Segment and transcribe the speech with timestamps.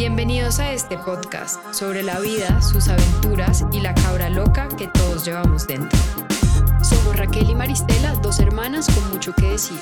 [0.00, 5.26] Bienvenidos a este podcast sobre la vida, sus aventuras y la cabra loca que todos
[5.26, 5.98] llevamos dentro.
[6.82, 9.76] Somos Raquel y Maristela, dos hermanas con mucho que decir.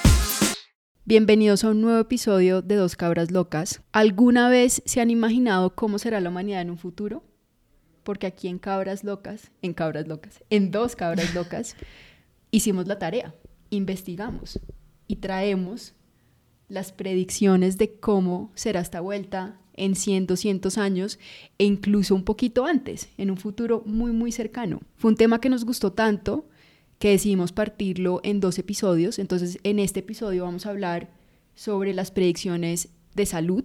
[1.04, 3.80] Bienvenidos a un nuevo episodio de Dos Cabras Locas.
[3.92, 7.22] ¿Alguna vez se han imaginado cómo será la humanidad en un futuro?
[8.02, 11.76] Porque aquí en Cabras Locas, en Cabras Locas, en Dos Cabras Locas,
[12.50, 13.36] hicimos la tarea,
[13.70, 14.58] investigamos
[15.06, 15.94] y traemos
[16.66, 21.18] las predicciones de cómo será esta vuelta en 100, 200 años
[21.58, 24.80] e incluso un poquito antes, en un futuro muy, muy cercano.
[24.96, 26.46] Fue un tema que nos gustó tanto
[26.98, 29.18] que decidimos partirlo en dos episodios.
[29.18, 31.10] Entonces, en este episodio vamos a hablar
[31.54, 33.64] sobre las predicciones de salud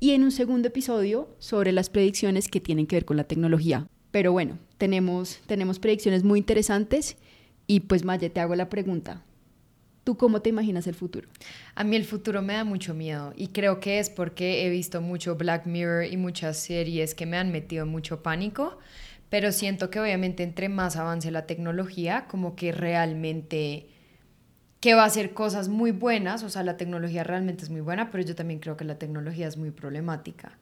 [0.00, 3.88] y en un segundo episodio sobre las predicciones que tienen que ver con la tecnología.
[4.10, 7.16] Pero bueno, tenemos, tenemos predicciones muy interesantes
[7.66, 9.24] y pues Maya, te hago la pregunta.
[10.06, 11.28] ¿Tú cómo te imaginas el futuro?
[11.74, 15.00] A mí el futuro me da mucho miedo y creo que es porque he visto
[15.00, 18.78] mucho Black Mirror y muchas series que me han metido mucho pánico,
[19.30, 23.88] pero siento que obviamente entre más avance la tecnología, como que realmente
[24.78, 28.12] que va a hacer cosas muy buenas, o sea, la tecnología realmente es muy buena,
[28.12, 30.56] pero yo también creo que la tecnología es muy problemática.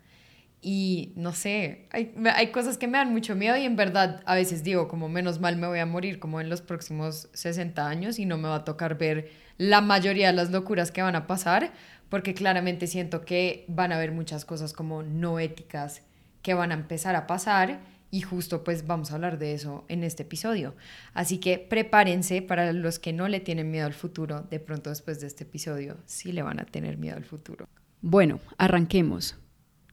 [0.67, 4.35] Y no sé, hay, hay, cosas que me dan mucho miedo y en verdad a
[4.35, 8.19] veces digo, como menos mal me voy a morir como en los próximos 60 años
[8.19, 11.27] y no me va a tocar ver la mayoría de las locuras que van a
[11.27, 11.73] pasar,
[12.09, 16.01] porque claramente siento que van a haber muchas cosas como no éticas
[16.41, 20.03] que van a empezar a pasar y justo pues vamos a hablar de eso en
[20.03, 20.75] este episodio.
[21.13, 25.21] Así que prepárense para los que no le tienen miedo al futuro, de pronto después
[25.21, 27.67] de este episodio sí le van a tener miedo al futuro.
[28.01, 29.37] Bueno, arranquemos.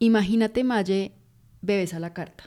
[0.03, 1.11] Imagínate, Maye,
[1.61, 2.45] bebes a la carta.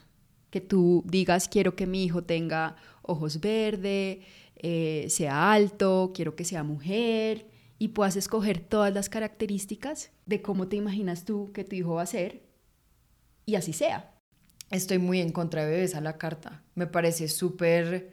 [0.51, 4.19] Que tú digas, quiero que mi hijo tenga ojos verdes,
[4.57, 7.47] eh, sea alto, quiero que sea mujer,
[7.79, 12.03] y puedas escoger todas las características de cómo te imaginas tú que tu hijo va
[12.03, 12.43] a ser,
[13.47, 14.13] y así sea.
[14.73, 16.65] Estoy muy en contra de bebés a la carta.
[16.75, 18.11] Me parece súper...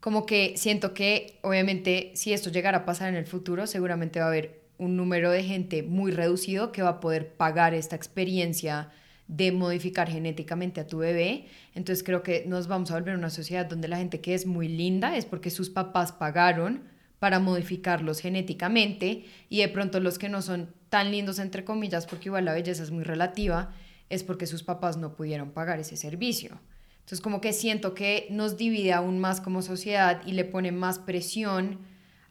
[0.00, 4.24] Como que siento que, obviamente, si esto llegara a pasar en el futuro, seguramente va
[4.24, 8.90] a haber un número de gente muy reducido que va a poder pagar esta experiencia
[9.28, 11.46] de modificar genéticamente a tu bebé.
[11.74, 14.68] Entonces creo que nos vamos a volver una sociedad donde la gente que es muy
[14.68, 16.82] linda es porque sus papás pagaron
[17.18, 22.28] para modificarlos genéticamente y de pronto los que no son tan lindos entre comillas, porque
[22.28, 23.72] igual la belleza es muy relativa,
[24.10, 26.60] es porque sus papás no pudieron pagar ese servicio.
[26.96, 30.98] Entonces como que siento que nos divide aún más como sociedad y le pone más
[30.98, 31.78] presión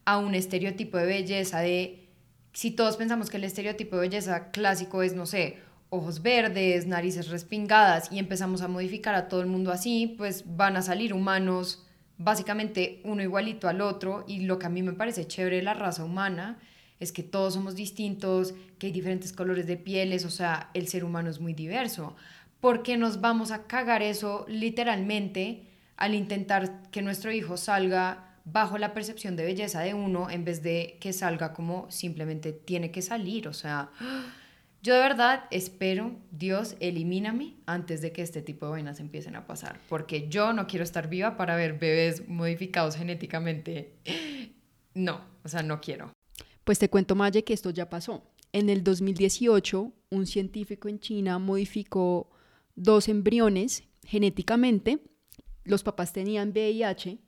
[0.04, 2.03] a un estereotipo de belleza de
[2.54, 5.58] si todos pensamos que el estereotipo de belleza clásico es, no sé,
[5.90, 10.76] ojos verdes, narices respingadas y empezamos a modificar a todo el mundo así, pues van
[10.76, 11.84] a salir humanos
[12.16, 15.74] básicamente uno igualito al otro y lo que a mí me parece chévere de la
[15.74, 16.58] raza humana
[17.00, 21.04] es que todos somos distintos, que hay diferentes colores de pieles, o sea, el ser
[21.04, 22.16] humano es muy diverso.
[22.60, 25.66] porque nos vamos a cagar eso literalmente
[25.98, 30.62] al intentar que nuestro hijo salga bajo la percepción de belleza de uno en vez
[30.62, 33.48] de que salga como simplemente tiene que salir.
[33.48, 33.90] O sea,
[34.82, 39.46] yo de verdad espero, Dios, elimíname antes de que este tipo de vainas empiecen a
[39.46, 43.94] pasar, porque yo no quiero estar viva para ver bebés modificados genéticamente.
[44.96, 46.12] No, o sea, no quiero.
[46.62, 48.30] Pues te cuento, Maye, que esto ya pasó.
[48.52, 52.30] En el 2018, un científico en China modificó
[52.76, 55.00] dos embriones genéticamente.
[55.64, 57.18] Los papás tenían VIH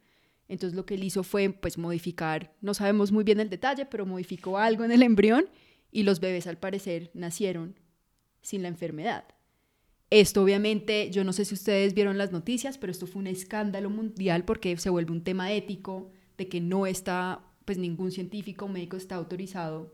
[0.49, 4.07] entonces lo que él hizo fue pues modificar, no sabemos muy bien el detalle, pero
[4.07, 5.47] modificó algo en el embrión
[5.91, 7.75] y los bebés al parecer nacieron
[8.43, 9.25] sin la enfermedad.
[10.11, 13.91] Esto obviamente, yo no sé si ustedes vieron las noticias, pero esto fue un escándalo
[13.91, 18.97] mundial porque se vuelve un tema ético de que no está, pues ningún científico médico
[18.97, 19.93] está autorizado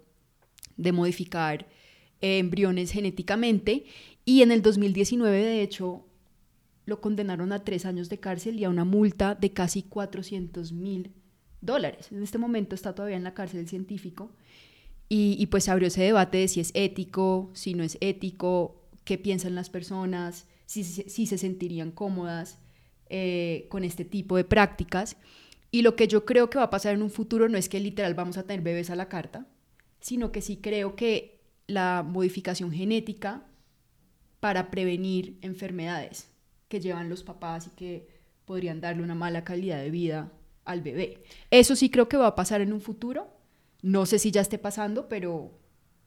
[0.77, 1.67] de modificar
[2.21, 3.85] eh, embriones genéticamente.
[4.27, 6.07] Y en el 2019, de hecho,
[6.85, 11.13] lo condenaron a tres años de cárcel y a una multa de casi 400 mil
[11.61, 12.11] dólares.
[12.11, 14.33] En este momento está todavía en la cárcel el científico
[15.09, 19.19] y, y, pues abrió ese debate de si es ético, si no es ético, qué
[19.19, 22.59] piensan las personas, si, si, se sentirían cómodas
[23.11, 25.17] eh, con este tipo de prácticas.
[25.71, 27.81] Y lo que yo creo que va a pasar en un futuro no es que
[27.81, 29.47] literal vamos a tener bebés a la carta,
[30.01, 33.47] sino que sí creo que la modificación genética
[34.41, 36.32] para prevenir enfermedades
[36.73, 38.09] que llevan los papás y que
[38.47, 40.33] podrían darle una mala calidad de vida
[40.65, 41.23] al bebé.
[41.51, 43.29] Eso sí creo que va a pasar en un futuro.
[43.83, 45.53] No sé si ya esté pasando, pero,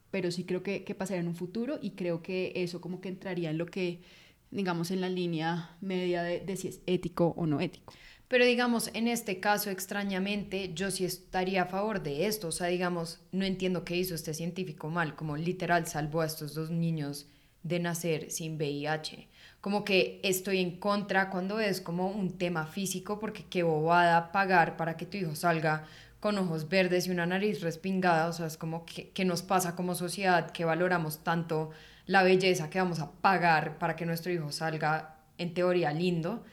[0.10, 3.10] pero sí creo que, que pasará en un futuro y creo que eso como que
[3.10, 4.02] entraría en lo que,
[4.50, 7.94] digamos, en la línea media de, si es ético o no ético.
[8.28, 12.48] Pero digamos, en este caso, extrañamente, yo sí estaría a favor de esto.
[12.48, 16.56] O sea, digamos, no entiendo qué hizo este científico mal, como literal salvó a estos
[16.56, 17.28] dos niños
[17.62, 19.28] de nacer sin VIH.
[19.66, 24.78] Como que estoy en contra cuando es como un tema físico, porque qué bobada pagar
[24.78, 25.86] para que tu hijo salga
[26.20, 29.76] con ojos verdes y una nariz respingada, o sea, es como que, ¿qué nos pasa
[29.76, 31.72] como sociedad que valoramos tanto
[32.06, 36.44] la belleza que vamos a pagar para que nuestro hijo salga en teoría lindo,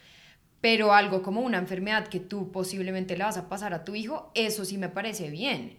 [0.62, 4.32] pero algo como una enfermedad que tú posiblemente le vas a pasar a tu hijo,
[4.34, 5.76] eso sí me parece bien.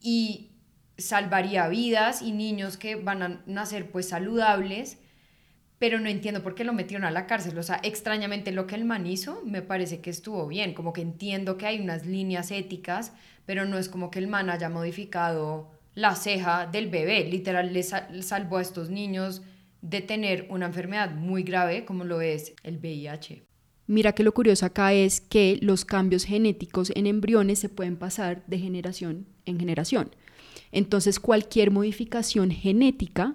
[0.00, 0.52] Y
[0.96, 4.98] salvaría vidas y niños que van a nacer pues saludables,
[5.78, 7.58] pero no entiendo por qué lo metieron a la cárcel.
[7.58, 11.02] O sea, extrañamente lo que el man hizo me parece que estuvo bien, como que
[11.02, 13.12] entiendo que hay unas líneas éticas,
[13.46, 17.82] pero no es como que el man haya modificado la ceja del bebé, literal le
[17.82, 19.42] salvó a estos niños
[19.82, 23.42] de tener una enfermedad muy grave como lo es el VIH.
[23.86, 28.44] Mira que lo curioso acá es que los cambios genéticos en embriones se pueden pasar
[28.46, 30.10] de generación en generación.
[30.72, 33.34] Entonces cualquier modificación genética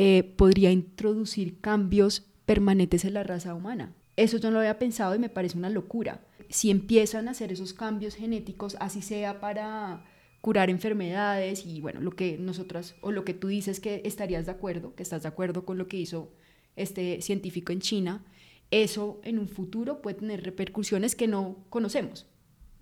[0.00, 3.96] eh, podría introducir cambios permanentes en la raza humana.
[4.14, 6.20] Eso yo no lo había pensado y me parece una locura.
[6.50, 10.04] Si empiezan a hacer esos cambios genéticos, así sea para
[10.40, 14.52] curar enfermedades y bueno, lo que nosotras o lo que tú dices que estarías de
[14.52, 16.32] acuerdo, que estás de acuerdo con lo que hizo
[16.76, 18.24] este científico en China,
[18.70, 22.28] eso en un futuro puede tener repercusiones que no conocemos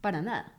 [0.02, 0.52] para nada.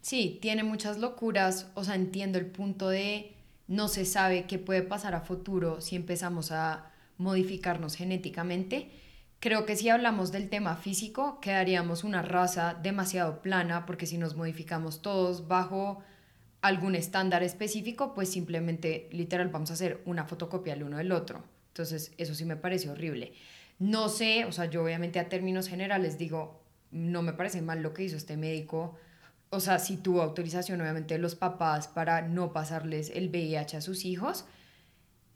[0.00, 3.33] Sí, tiene muchas locuras, o sea, entiendo el punto de
[3.66, 8.90] no se sabe qué puede pasar a futuro si empezamos a modificarnos genéticamente.
[9.40, 14.36] Creo que si hablamos del tema físico, quedaríamos una raza demasiado plana, porque si nos
[14.36, 16.02] modificamos todos bajo
[16.62, 21.44] algún estándar específico, pues simplemente literal vamos a hacer una fotocopia el uno del otro.
[21.68, 23.34] Entonces, eso sí me parece horrible.
[23.78, 27.92] No sé, o sea, yo obviamente a términos generales digo, no me parece mal lo
[27.92, 28.96] que hizo este médico.
[29.54, 33.80] O sea, si tuvo autorización obviamente de los papás para no pasarles el VIH a
[33.80, 34.44] sus hijos.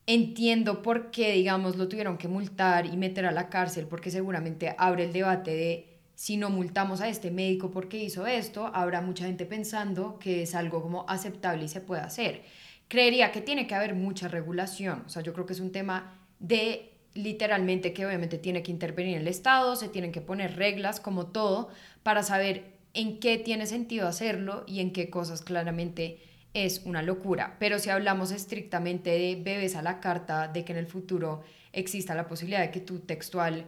[0.06, 4.74] Entiendo por qué, digamos, lo tuvieron que multar y meter a la cárcel, porque seguramente
[4.78, 9.26] abre el debate de si no multamos a este médico porque hizo esto, habrá mucha
[9.26, 12.42] gente pensando que es algo como aceptable y se puede hacer.
[12.88, 16.18] Creería que tiene que haber mucha regulación, o sea, yo creo que es un tema
[16.40, 21.26] de literalmente que obviamente tiene que intervenir el Estado, se tienen que poner reglas como
[21.26, 21.68] todo
[22.02, 26.18] para saber en qué tiene sentido hacerlo y en qué cosas claramente
[26.52, 27.56] es una locura.
[27.60, 32.16] Pero si hablamos estrictamente de bebés a la carta, de que en el futuro exista
[32.16, 33.66] la posibilidad de que tu textual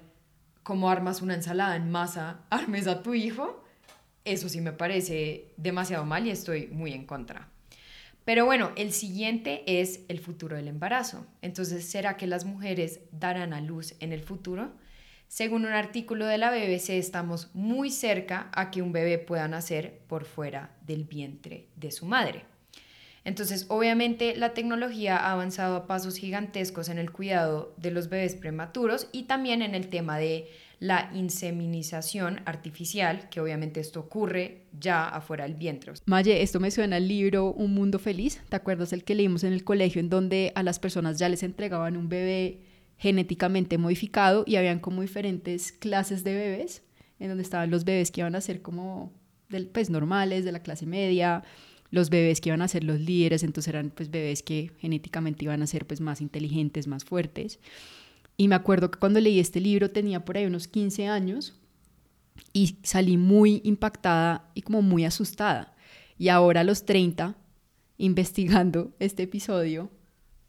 [0.64, 3.64] como armas una ensalada en masa, armes a tu hijo,
[4.24, 7.48] eso sí me parece demasiado mal y estoy muy en contra.
[8.24, 11.24] Pero bueno, el siguiente es el futuro del embarazo.
[11.40, 14.72] Entonces, ¿será que las mujeres darán a luz en el futuro?
[15.30, 20.00] Según un artículo de la BBC, estamos muy cerca a que un bebé pueda nacer
[20.08, 22.46] por fuera del vientre de su madre.
[23.22, 28.34] Entonces, obviamente, la tecnología ha avanzado a pasos gigantescos en el cuidado de los bebés
[28.34, 30.48] prematuros y también en el tema de
[30.80, 35.92] la inseminización artificial, que obviamente esto ocurre ya afuera del vientre.
[36.06, 38.42] Maye, esto me suena al libro Un Mundo Feliz.
[38.48, 41.44] ¿Te acuerdas el que leímos en el colegio en donde a las personas ya les
[41.44, 42.58] entregaban un bebé
[43.00, 46.82] genéticamente modificado y habían como diferentes clases de bebés,
[47.18, 49.10] en donde estaban los bebés que iban a ser como
[49.48, 51.42] del, pues, normales, de la clase media,
[51.90, 55.62] los bebés que iban a ser los líderes, entonces eran pues bebés que genéticamente iban
[55.62, 57.58] a ser pues más inteligentes, más fuertes.
[58.36, 61.58] Y me acuerdo que cuando leí este libro tenía por ahí unos 15 años
[62.52, 65.74] y salí muy impactada y como muy asustada.
[66.18, 67.34] Y ahora a los 30,
[67.96, 69.90] investigando este episodio,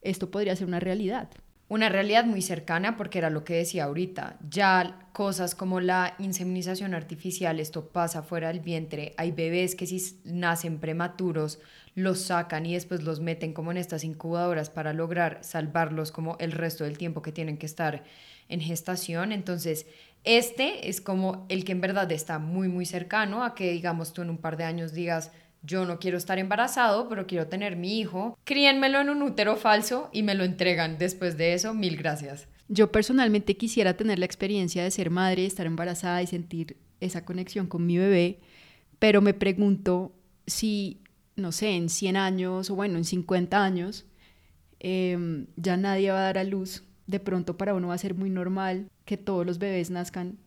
[0.02, 1.30] esto podría ser una realidad
[1.72, 4.38] una realidad muy cercana porque era lo que decía ahorita.
[4.50, 9.14] Ya cosas como la inseminización artificial, esto pasa fuera del vientre.
[9.16, 11.60] Hay bebés que si nacen prematuros
[11.96, 16.52] los sacan y después los meten como en estas incubadoras para lograr salvarlos como el
[16.52, 18.04] resto del tiempo que tienen que estar
[18.50, 19.32] en gestación.
[19.32, 19.86] Entonces,
[20.26, 24.24] este es como el que en verdad está muy, muy cercano a que, digamos, tú
[24.24, 25.32] en un par de años digas,
[25.64, 30.10] yo no quiero estar embarazado, pero quiero tener mi hijo, críenmelo en un útero falso
[30.12, 32.48] y me lo entregan después de eso, mil gracias.
[32.68, 37.68] Yo personalmente quisiera tener la experiencia de ser madre, estar embarazada y sentir esa conexión
[37.68, 38.40] con mi bebé,
[38.98, 40.14] pero me pregunto
[40.48, 41.02] si,
[41.36, 44.06] no sé, en 100 años o bueno, en 50 años,
[44.80, 46.84] em, ya nadie va a dar a luz.
[47.08, 50.38] De pronto para uno va a ser muy normal que todos los bebés nazcan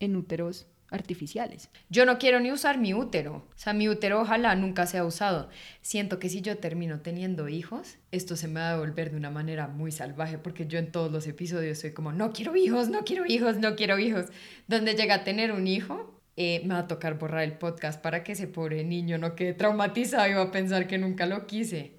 [0.00, 1.70] en úteros artificiales.
[1.90, 5.48] Yo no quiero ni usar mi útero, o sea, mi útero ojalá nunca sea usado.
[5.82, 9.30] Siento que si yo termino teniendo hijos, esto se me va a devolver de una
[9.30, 13.04] manera muy salvaje, porque yo en todos los episodios soy como, no quiero hijos, no
[13.04, 14.26] quiero hijos, no quiero hijos.
[14.68, 18.22] Donde llega a tener un hijo, eh, me va a tocar borrar el podcast para
[18.22, 21.94] que ese pobre niño no quede traumatizado y va a pensar que nunca lo quise.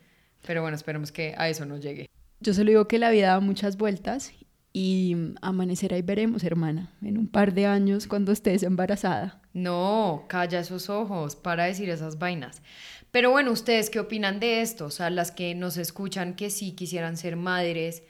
[0.45, 2.07] Pero bueno, esperemos que a eso no llegue.
[2.39, 4.31] Yo solo digo que la vida da muchas vueltas
[4.79, 9.41] y amanecerá y veremos, hermana, en un par de años cuando estés embarazada.
[9.51, 12.61] No, calla esos ojos para decir esas vainas.
[13.09, 14.85] Pero bueno, ¿ustedes qué opinan de esto?
[14.85, 18.03] O sea, las que nos escuchan que sí quisieran ser madres,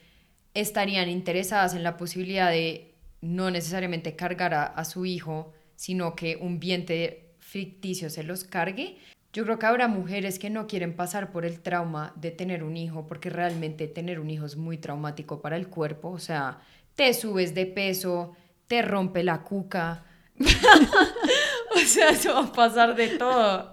[0.54, 6.36] estarían interesadas en la posibilidad de no necesariamente cargar a, a su hijo, sino que
[6.36, 8.98] un vientre ficticio se los cargue.
[9.38, 12.75] Yo creo que habrá mujeres que no quieren pasar por el trauma de tener un
[12.75, 16.10] hijo, porque realmente tener un hijo es muy traumático para el cuerpo.
[16.10, 16.58] O sea,
[16.96, 20.06] te subes de peso, te rompe la cuca.
[20.39, 23.72] o sea, eso va a pasar de todo.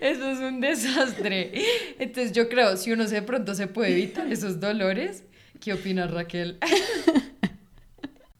[0.00, 1.62] Eso es un desastre.
[1.98, 5.24] Entonces yo creo, si uno de pronto se puede evitar esos dolores,
[5.60, 6.56] ¿qué opinas Raquel?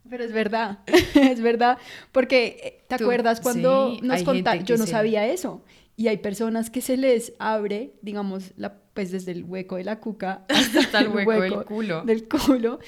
[0.08, 0.78] Pero es verdad,
[1.14, 1.76] es verdad,
[2.12, 4.64] porque eh, ¿te acuerdas cuando nos contaron?
[4.64, 5.62] Yo no sabía eso.
[5.96, 10.00] Y hay personas que se les abre, digamos, la, pues desde el hueco de la
[10.00, 12.02] cuca hasta, el hueco, del culo.
[12.04, 12.78] Del culo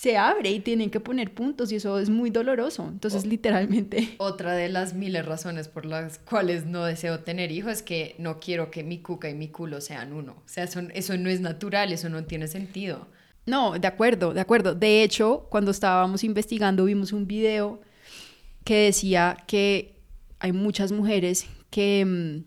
[0.00, 2.88] se abre y tienen que poner puntos y eso es muy doloroso.
[2.88, 4.14] Entonces, literalmente.
[4.18, 8.40] Otra de las miles razones por las cuales no deseo tener hijos es que no
[8.40, 10.32] quiero que mi cuca y mi culo sean uno.
[10.32, 13.08] O sea, eso, eso no es natural, eso no tiene sentido.
[13.44, 14.74] No, de acuerdo, de acuerdo.
[14.74, 17.82] De hecho, cuando estábamos investigando vimos un video
[18.64, 20.00] que decía que
[20.38, 22.44] hay muchas mujeres que mm,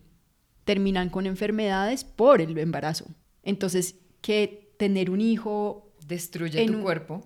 [0.64, 3.06] terminan con enfermedades por el embarazo.
[3.42, 5.92] Entonces, que tener un hijo...
[6.06, 7.24] Destruye tu cuerpo.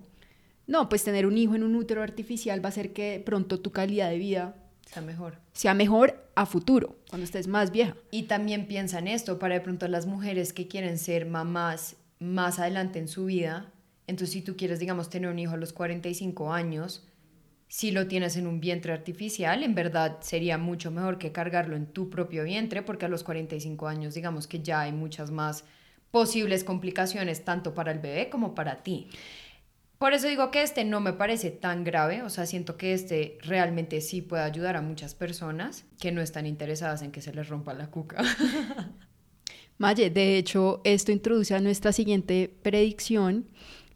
[0.65, 3.71] No, pues tener un hijo en un útero artificial va a hacer que pronto tu
[3.71, 5.37] calidad de vida sea mejor.
[5.51, 7.95] Sea mejor a futuro, cuando estés más vieja.
[8.11, 12.59] Y también piensa en esto, para de pronto las mujeres que quieren ser mamás más
[12.59, 13.71] adelante en su vida.
[14.07, 17.07] Entonces, si tú quieres, digamos, tener un hijo a los 45 años,
[17.69, 21.85] si lo tienes en un vientre artificial, en verdad sería mucho mejor que cargarlo en
[21.85, 25.63] tu propio vientre, porque a los 45 años, digamos que ya hay muchas más
[26.09, 29.07] posibles complicaciones, tanto para el bebé como para ti.
[29.99, 33.37] Por eso digo que este no me parece tan grave, o sea, siento que este
[33.41, 37.49] realmente sí puede ayudar a muchas personas que no están interesadas en que se les
[37.49, 38.23] rompa la cuca.
[39.77, 43.45] Maye, de hecho, esto introduce a nuestra siguiente predicción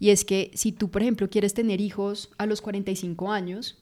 [0.03, 3.81] y es que si tú, por ejemplo, quieres tener hijos a los 45 años,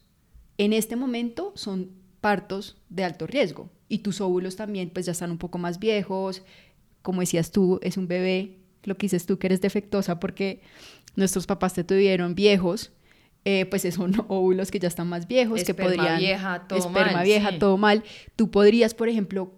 [0.60, 3.72] en este momento son partos de alto riesgo.
[3.90, 6.44] Y tus óvulos también pues ya están un poco más viejos,
[7.02, 10.62] como decías tú, es un bebé, lo que dices tú que eres defectuosa porque
[11.16, 12.92] nuestros papás te tuvieron viejos,
[13.44, 16.20] eh, pues son óvulos que ya están más viejos, que podrían...
[16.20, 18.04] vieja, todo esperma vieja, todo mal.
[18.36, 19.56] Tú podrías, por ejemplo,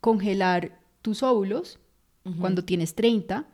[0.00, 1.80] congelar tus óvulos
[2.38, 3.48] cuando tienes 30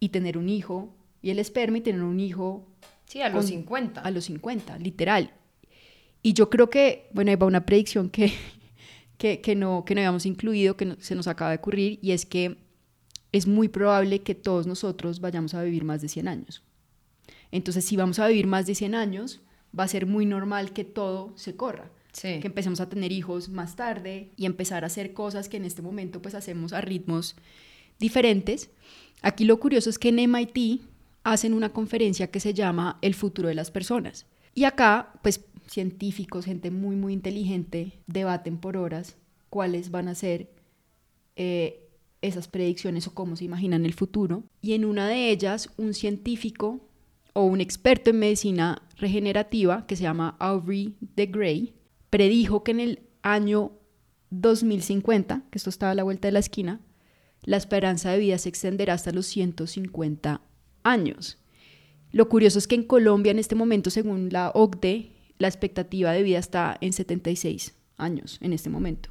[0.00, 0.95] y tener un hijo,
[1.26, 2.68] y el esperma y tener un hijo.
[3.04, 4.00] Sí, a los 50.
[4.00, 5.32] A los 50, literal.
[6.22, 8.32] Y yo creo que, bueno, ahí va una predicción que,
[9.18, 12.58] que, no, que no habíamos incluido, que se nos acaba de ocurrir, y es que
[13.32, 16.62] es muy probable que todos nosotros vayamos a vivir más de 100 años.
[17.50, 19.40] Entonces, si vamos a vivir más de 100 años,
[19.76, 21.90] va a ser muy normal que todo se corra.
[22.22, 25.82] Que empecemos a tener hijos más tarde y empezar a hacer cosas que en este
[25.82, 27.34] momento pues hacemos a ritmos
[27.98, 28.70] diferentes.
[29.22, 30.82] Aquí lo curioso es que en MIT
[31.26, 34.26] hacen una conferencia que se llama El futuro de las personas.
[34.54, 39.16] Y acá, pues científicos, gente muy, muy inteligente, debaten por horas
[39.50, 40.52] cuáles van a ser
[41.34, 41.90] eh,
[42.22, 44.44] esas predicciones o cómo se imaginan el futuro.
[44.62, 46.78] Y en una de ellas, un científico
[47.32, 51.74] o un experto en medicina regenerativa que se llama Aubrey de Grey
[52.08, 53.72] predijo que en el año
[54.30, 56.80] 2050, que esto estaba a la vuelta de la esquina,
[57.42, 60.40] la esperanza de vida se extenderá hasta los 150
[60.86, 61.38] años.
[62.12, 66.22] Lo curioso es que en Colombia en este momento, según la OCDE, la expectativa de
[66.22, 69.10] vida está en 76 años en este momento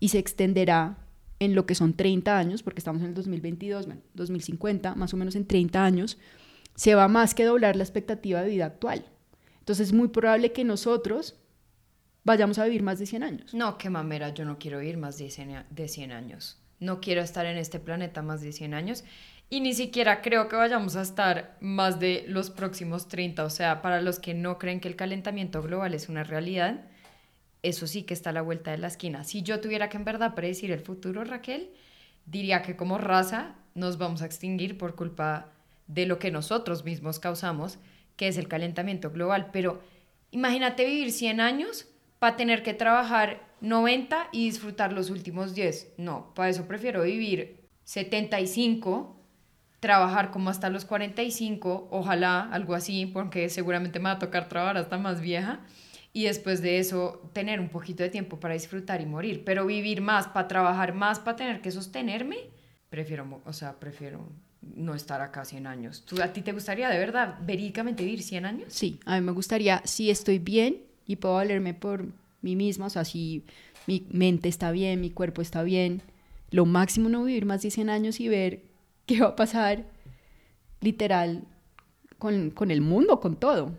[0.00, 0.98] y se extenderá
[1.38, 5.18] en lo que son 30 años, porque estamos en el 2022, bueno, 2050, más o
[5.18, 6.18] menos en 30 años,
[6.74, 9.04] se va más que doblar la expectativa de vida actual.
[9.58, 11.38] Entonces es muy probable que nosotros
[12.24, 13.52] vayamos a vivir más de 100 años.
[13.52, 17.56] No, qué mamera, yo no quiero vivir más de 100 años no quiero estar en
[17.56, 19.04] este planeta más de 100 años
[19.48, 23.44] y ni siquiera creo que vayamos a estar más de los próximos 30.
[23.44, 26.84] O sea, para los que no creen que el calentamiento global es una realidad,
[27.62, 29.24] eso sí que está a la vuelta de la esquina.
[29.24, 31.70] Si yo tuviera que en verdad predecir el futuro, Raquel,
[32.26, 35.52] diría que como raza nos vamos a extinguir por culpa
[35.86, 37.78] de lo que nosotros mismos causamos,
[38.16, 39.50] que es el calentamiento global.
[39.52, 39.80] Pero
[40.32, 41.86] imagínate vivir 100 años
[42.18, 45.94] para tener que trabajar 90 y disfrutar los últimos 10.
[45.98, 49.15] No, para eso prefiero vivir 75,
[49.80, 54.78] trabajar como hasta los 45, ojalá algo así, porque seguramente me va a tocar trabajar
[54.78, 55.60] hasta más vieja.
[56.12, 59.44] Y después de eso, tener un poquito de tiempo para disfrutar y morir.
[59.44, 62.36] Pero vivir más, para trabajar más, para tener que sostenerme,
[62.88, 64.26] prefiero, o sea, prefiero
[64.74, 66.04] no estar acá 100 años.
[66.06, 68.72] ¿Tú, ¿A ti te gustaría de verdad verídicamente vivir 100 años?
[68.72, 72.06] Sí, a mí me gustaría, si estoy bien y puedo valerme por
[72.40, 73.44] mí misma, o sea, si
[73.86, 76.02] mi mente está bien, mi cuerpo está bien,
[76.50, 78.62] lo máximo no vivir más de 100 años y ver
[79.16, 79.84] qué va a pasar
[80.80, 81.44] literal
[82.18, 83.72] con, con el mundo, con todo.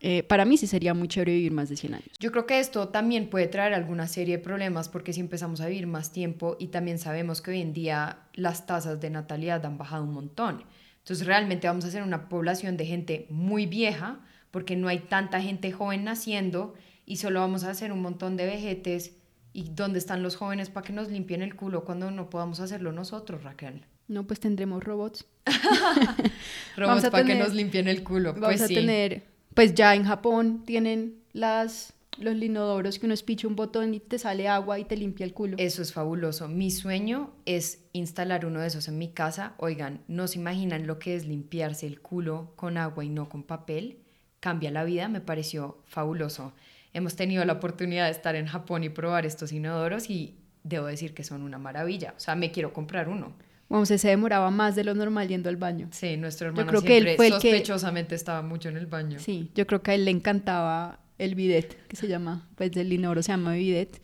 [0.00, 2.10] Eh, para mí sí sería muy chévere vivir más de 100 años.
[2.20, 5.66] Yo creo que esto también puede traer alguna serie de problemas porque si empezamos a
[5.66, 9.76] vivir más tiempo y también sabemos que hoy en día las tasas de natalidad han
[9.76, 10.64] bajado un montón.
[10.98, 14.20] Entonces realmente vamos a ser una población de gente muy vieja
[14.50, 18.46] porque no hay tanta gente joven naciendo y solo vamos a hacer un montón de
[18.46, 19.16] vejetes.
[19.58, 22.92] ¿Y dónde están los jóvenes para que nos limpien el culo cuando no podamos hacerlo
[22.92, 23.84] nosotros, Raquel?
[24.06, 25.26] No, pues tendremos robots.
[26.76, 28.34] robots para que nos limpien el culo.
[28.34, 29.24] Vamos pues a tener
[29.58, 34.16] pues ya en Japón tienen las, los linodoros que uno espicha un botón y te
[34.16, 35.56] sale agua y te limpia el culo.
[35.58, 36.46] Eso es fabuloso.
[36.46, 39.54] Mi sueño es instalar uno de esos en mi casa.
[39.58, 43.42] Oigan, no se imaginan lo que es limpiarse el culo con agua y no con
[43.42, 43.98] papel.
[44.38, 46.52] Cambia la vida, me pareció fabuloso.
[46.92, 51.14] Hemos tenido la oportunidad de estar en Japón y probar estos inodoros y debo decir
[51.14, 52.14] que son una maravilla.
[52.16, 53.32] O sea, me quiero comprar uno.
[53.68, 55.88] Vamos, se demoraba más de lo normal yendo al baño.
[55.92, 59.18] Sí, nuestro hermano yo creo que él fue sospechosamente estaba mucho en el baño.
[59.18, 62.92] Sí, yo creo que a él le encantaba el bidet, que se llama, pues del
[62.92, 64.00] inodoro se llama bidet.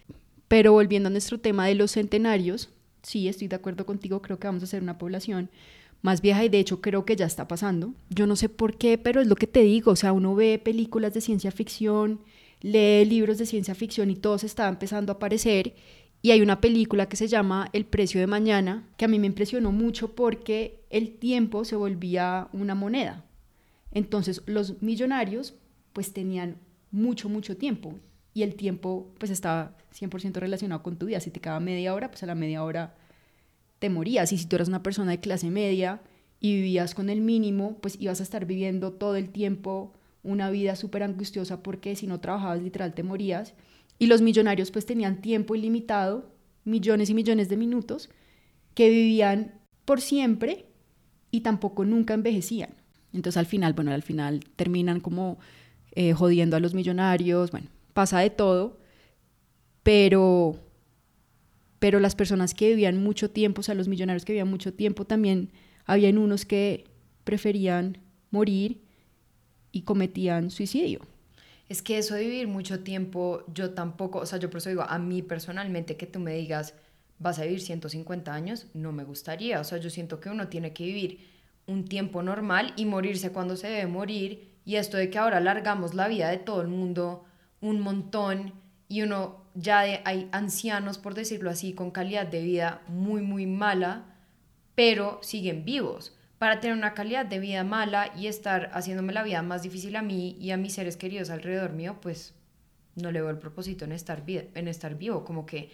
[0.48, 2.68] Pero volviendo a nuestro tema de los centenarios,
[3.02, 5.48] sí, estoy de acuerdo contigo, creo que vamos a ser una población
[6.02, 7.94] más vieja y de hecho creo que ya está pasando.
[8.10, 10.60] Yo no sé por qué, pero es lo que te digo, o sea, uno ve
[10.62, 12.20] películas de ciencia ficción,
[12.64, 15.75] lee libros de ciencia ficción y todo se está empezando a aparecer
[16.23, 19.26] y hay una película que se llama El precio de mañana, que a mí me
[19.26, 23.26] impresionó mucho porque el tiempo se volvía una moneda.
[23.92, 25.52] Entonces los millonarios
[25.92, 26.56] pues tenían
[26.90, 27.99] mucho, mucho tiempo
[28.33, 31.21] y el tiempo pues estaba 100% relacionado con tu vida.
[31.21, 32.94] Si te quedaba media hora, pues a la media hora
[33.78, 34.33] te morías.
[34.33, 36.00] Y si tú eras una persona de clase media
[36.40, 39.93] y vivías con el mínimo, pues ibas a estar viviendo todo el tiempo
[40.25, 43.54] una vida súper angustiosa porque si no trabajabas literal te morías.
[43.99, 46.32] Y los millonarios pues tenían tiempo ilimitado,
[46.65, 48.10] millones y millones de minutos,
[48.75, 50.67] que vivían por siempre
[51.30, 52.71] y tampoco nunca envejecían.
[53.13, 55.39] Entonces al final, bueno, al final terminan como
[55.93, 58.80] eh, jodiendo a los millonarios, bueno, pasa de todo,
[59.84, 60.56] pero,
[61.78, 65.04] pero las personas que vivían mucho tiempo, o sea, los millonarios que vivían mucho tiempo,
[65.04, 65.52] también
[65.84, 66.87] habían unos que
[67.23, 67.99] preferían
[68.30, 68.83] morir
[69.75, 71.00] y cometían suicidio.
[71.69, 74.82] Es que eso de vivir mucho tiempo, yo tampoco, o sea, yo por eso digo,
[74.82, 76.75] a mí personalmente que tú me digas,
[77.19, 79.60] vas a vivir 150 años, no me gustaría.
[79.60, 81.28] O sea, yo siento que uno tiene que vivir
[81.67, 84.54] un tiempo normal y morirse cuando se debe morir.
[84.65, 87.25] Y esto de que ahora alargamos la vida de todo el mundo
[87.60, 88.52] un montón
[88.89, 94.04] y uno ya hay ancianos, por decirlo así, con calidad de vida muy, muy mala,
[94.76, 99.42] pero siguen vivos para tener una calidad de vida mala y estar haciéndome la vida
[99.42, 102.34] más difícil a mí y a mis seres queridos alrededor mío, pues
[102.97, 105.25] no le veo el propósito en estar, en estar vivo.
[105.25, 105.70] Como que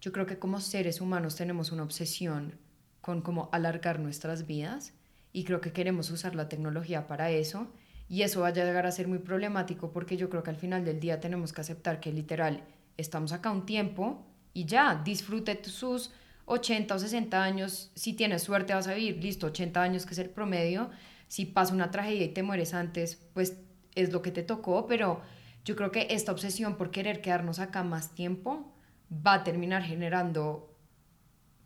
[0.00, 2.58] yo creo que como seres humanos tenemos una obsesión
[3.00, 4.92] con cómo alargar nuestras vidas
[5.32, 7.68] y creo que queremos usar la tecnología para eso
[8.08, 10.84] y eso va a llegar a ser muy problemático porque yo creo que al final
[10.84, 12.62] del día tenemos que aceptar que literal
[12.96, 16.12] estamos acá un tiempo y ya disfrute sus
[16.46, 20.18] 80 o 60 años, si tienes suerte vas a vivir, listo, 80 años que es
[20.18, 20.90] el promedio,
[21.28, 23.56] si pasa una tragedia y te mueres antes, pues
[23.94, 25.22] es lo que te tocó, pero
[25.64, 28.72] yo creo que esta obsesión por querer quedarnos acá más tiempo
[29.10, 30.76] va a terminar generando,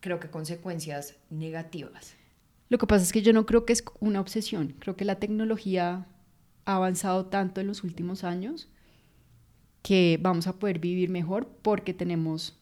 [0.01, 2.15] creo que, consecuencias negativas.
[2.69, 5.17] Lo que pasa es que yo no creo que es una obsesión, creo que la
[5.17, 6.07] tecnología
[6.65, 8.69] ha avanzado tanto en los últimos años
[9.83, 12.59] que vamos a poder vivir mejor porque tenemos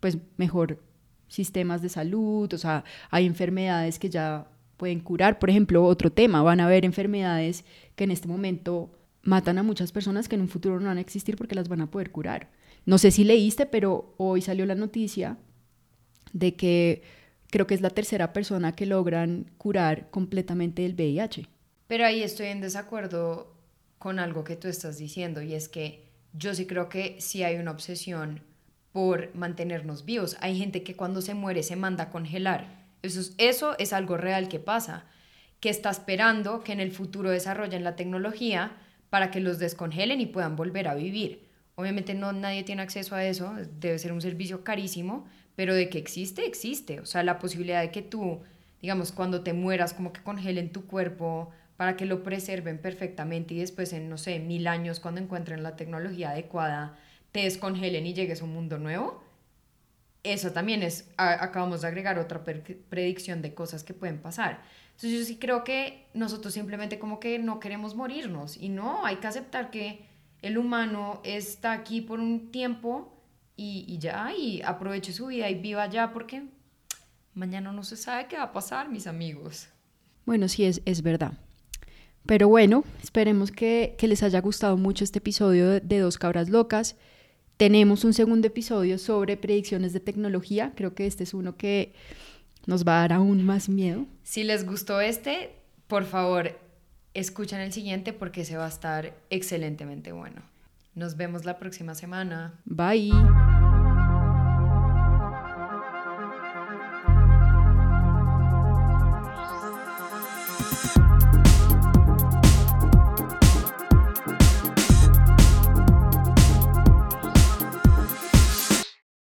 [0.00, 0.82] pues mejor
[1.32, 5.38] sistemas de salud, o sea, hay enfermedades que ya pueden curar.
[5.38, 7.64] Por ejemplo, otro tema, van a haber enfermedades
[7.96, 8.90] que en este momento
[9.22, 11.80] matan a muchas personas que en un futuro no van a existir porque las van
[11.80, 12.50] a poder curar.
[12.84, 15.38] No sé si leíste, pero hoy salió la noticia
[16.32, 17.02] de que
[17.50, 21.46] creo que es la tercera persona que logran curar completamente el VIH.
[21.86, 23.54] Pero ahí estoy en desacuerdo
[23.98, 27.56] con algo que tú estás diciendo y es que yo sí creo que sí hay
[27.56, 28.40] una obsesión
[28.92, 30.36] por mantenernos vivos.
[30.40, 32.82] Hay gente que cuando se muere se manda a congelar.
[33.02, 35.04] Eso es, eso es algo real que pasa,
[35.60, 38.72] que está esperando que en el futuro desarrollen la tecnología
[39.10, 41.48] para que los descongelen y puedan volver a vivir.
[41.74, 45.26] Obviamente no nadie tiene acceso a eso, debe ser un servicio carísimo,
[45.56, 47.00] pero de que existe, existe.
[47.00, 48.40] O sea, la posibilidad de que tú,
[48.80, 53.58] digamos, cuando te mueras, como que congelen tu cuerpo para que lo preserven perfectamente y
[53.58, 56.98] después en, no sé, mil años, cuando encuentren la tecnología adecuada,
[57.32, 59.22] te descongelen y llegues a un mundo nuevo,
[60.22, 64.62] eso también es, acabamos de agregar otra predicción de cosas que pueden pasar.
[64.94, 69.16] Entonces yo sí creo que nosotros simplemente como que no queremos morirnos y no, hay
[69.16, 70.04] que aceptar que
[70.42, 73.12] el humano está aquí por un tiempo
[73.56, 76.44] y, y ya, y aproveche su vida y viva ya porque
[77.34, 79.68] mañana no se sabe qué va a pasar, mis amigos.
[80.24, 81.32] Bueno, sí, es, es verdad.
[82.26, 86.94] Pero bueno, esperemos que, que les haya gustado mucho este episodio de Dos Cabras Locas.
[87.56, 90.72] Tenemos un segundo episodio sobre predicciones de tecnología.
[90.74, 91.92] Creo que este es uno que
[92.66, 94.06] nos va a dar aún más miedo.
[94.22, 95.54] Si les gustó este,
[95.86, 96.58] por favor,
[97.14, 100.42] escuchen el siguiente porque se va a estar excelentemente bueno.
[100.94, 102.60] Nos vemos la próxima semana.
[102.64, 103.12] Bye.